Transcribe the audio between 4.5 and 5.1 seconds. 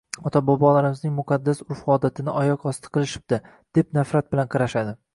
qarashadi.